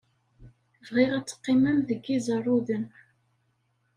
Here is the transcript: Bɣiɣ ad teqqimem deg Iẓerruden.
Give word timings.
Bɣiɣ 0.87 1.11
ad 1.17 1.25
teqqimem 1.27 1.77
deg 1.89 2.03
Iẓerruden. 2.17 2.85